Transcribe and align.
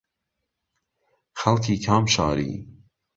خەڵکی 1.39 1.75
کام 1.85 2.03
شاری 2.13 2.49